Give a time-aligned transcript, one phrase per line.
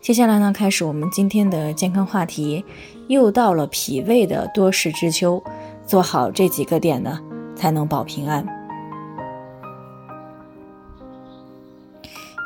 [0.00, 2.64] 接下来呢，开始我们今天的健康话题。
[3.08, 5.42] 又到了脾胃的多事之秋，
[5.84, 7.20] 做好这几个点呢，
[7.54, 8.46] 才能保平安。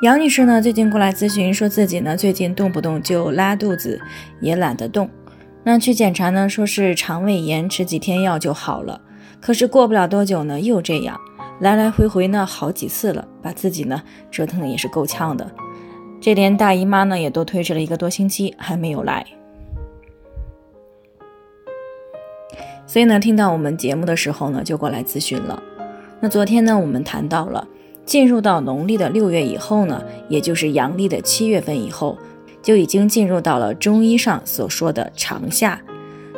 [0.03, 4.01] 杨女士呢，最近过来咨询，说自己呢最近动不动就拉肚子，
[4.41, 5.09] 也懒得动。
[5.63, 9.01] 那去检查呢，说是肠胃炎，吃几天药就好了。
[9.41, 11.21] 可是过不了多久呢，又这样，
[11.61, 15.49] 来来回回呢好几次了，把自己呢折腾的也是够呛的。
[16.25, 19.27] 这连大姨妈呢也都推迟了一个多星期，还没有来。
[22.87, 25.63] 所以呢，听到我们节目的时候呢，就过来咨询了。
[26.21, 27.69] 那昨天呢，我们谈到了
[28.07, 32.17] 进入到农历的六月以后呢，也就是阳历的七月份以后，
[32.63, 35.79] 就已经进入到了中医上所说的长夏，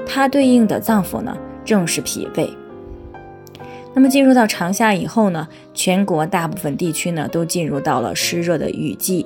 [0.04, 2.52] 它对应的脏腑呢，正是脾胃。
[3.94, 9.24] 那么进入到长夏以后呢，全国大部分地区呢，都进入到了湿热的雨季。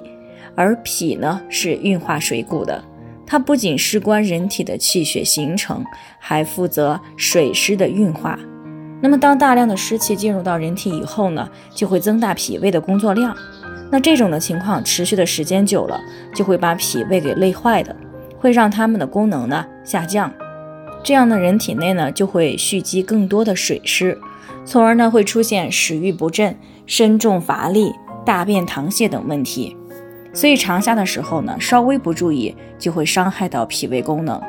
[0.55, 2.85] 而脾呢是运化水谷的，
[3.27, 5.85] 它不仅事关人体的气血形成，
[6.19, 8.39] 还负责水湿的运化。
[9.03, 13.35] 那么当大量的湿气进入到人体以后呢，就会增大脾胃的工作量。
[13.91, 15.99] 那这种的情况持续的时间久了，
[16.35, 17.97] 就会把脾胃给累坏的，
[18.39, 20.33] 会让它们的功能呢下降。
[21.03, 24.19] 这样的，人体内呢就会蓄积更多的水湿，
[24.67, 27.93] 从而呢会出现食欲不振、身重乏力、
[28.27, 29.75] 大便溏泻等问题。
[30.33, 34.41] 所以长夏的时候呢，稍微不注意就会伤害到脾胃功能。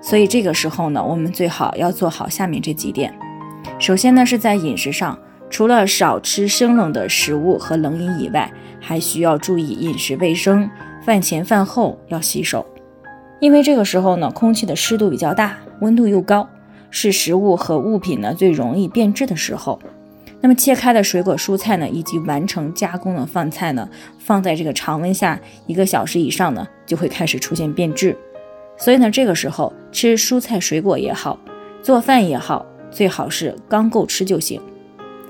[0.00, 3.12] 所以这个时候呢，我们最好要做好下面这几点。
[3.78, 5.18] 首先呢，是在饮食上，
[5.50, 10.68] 除了少吃生冷的食物和冷饮以外，还需要注意饮食卫生，
[11.04, 12.66] 饭前饭后要洗手。
[13.40, 16.48] 因为这个时候呢，空气的湿度比较大，温度又高，
[16.90, 19.78] 是食物和物品呢最容易变质的时候。
[20.42, 23.88] 那么切开的水果、蔬菜呢，以及完成加工的饭菜呢，
[24.18, 28.18] 放在这个常温下一个小时以上呢，就会开始出现变质。
[28.76, 31.38] 所以呢，这个时候吃蔬菜水果也好，
[31.80, 34.60] 做饭也好，最好是刚够吃就行。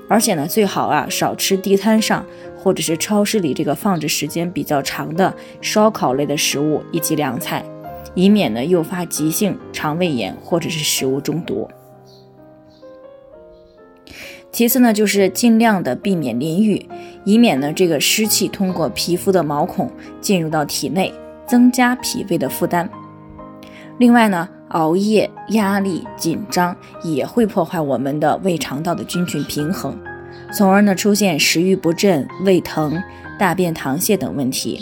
[0.09, 2.25] 而且呢，最好啊少吃地摊上
[2.57, 5.31] 或者是超市里这个放置时间比较长的
[5.61, 7.63] 烧烤类的食物以及凉菜，
[8.15, 11.69] 以免呢诱发急性肠胃炎或者是食物中毒。
[14.53, 16.87] 其次呢，就是尽量的避免淋雨，
[17.23, 19.89] 以免呢这个湿气通过皮肤的毛孔
[20.21, 21.11] 进入到体内，
[21.47, 22.87] 增加脾胃的负担。
[23.97, 29.97] 另外呢，熬夜、压力、紧张也会破坏我们的胃肠道的菌群平衡，
[30.55, 33.01] 从而呢出现食欲不振、胃疼、
[33.39, 34.79] 大便溏泻等问题。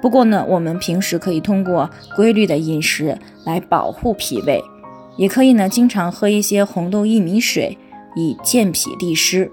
[0.00, 4.64] 不过呢，我们平时可以通过规律的饮食来保护脾胃，
[5.18, 7.76] 也可以呢经常喝一些红豆薏米水。
[8.18, 9.50] 以健脾利湿。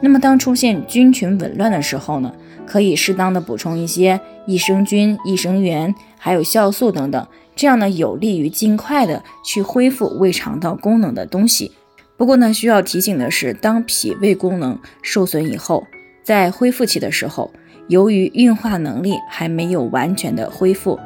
[0.00, 2.32] 那么，当出现菌群紊乱的时候呢，
[2.66, 11.72] 可以适当的补充一些益生菌、益生元，还有酵素等等，这样呢，有利于尽快的去恢复胃肠道功能的东西。
[12.16, 15.84] 不过呢，需要提醒的是，当脾胃功能受损以后，
[16.22, 17.50] 在恢复期的时候，
[17.88, 20.98] 由于运化能力还没有完全的恢复，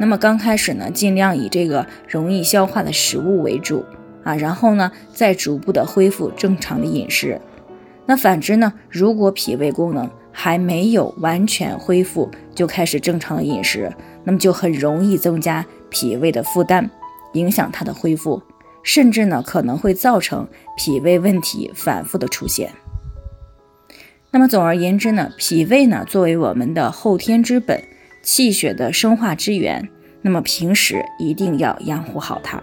[0.00, 3.84] 那么刚开始呢，尽量以这个容易消化的食物为主。
[4.22, 7.40] 啊，然后呢，再逐步的恢复正常的饮食。
[8.06, 13.92] 那反之呢，如果脾胃功能还没有完全恢复，就开始正常的饮食，
[14.24, 16.90] 那么就很容易增加脾胃的负担，
[17.34, 18.42] 影响它的恢复，
[18.82, 22.72] 甚至呢，可能会造成脾胃问题反复的出现。
[24.32, 27.82] 那么总而言之呢，脾胃呢，作为我们的后天之本，
[28.22, 29.88] 气血的生化之源，
[30.22, 32.62] 那么平时一定要养护好它。